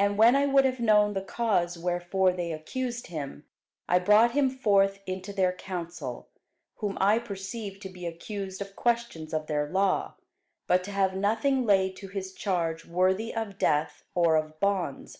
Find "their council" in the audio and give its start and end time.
5.32-6.28